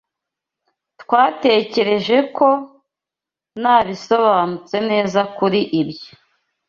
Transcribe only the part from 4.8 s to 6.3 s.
neza kuri ibyo.